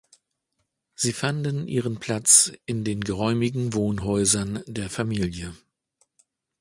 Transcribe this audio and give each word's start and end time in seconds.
Sie 0.95 1.13
fanden 1.13 1.67
ihren 1.67 1.99
Platz 1.99 2.53
in 2.65 2.83
den 2.83 3.01
geräumigen 3.01 3.73
Wohnhäusern 3.75 4.63
der 4.65 4.89
Familie. 4.89 5.53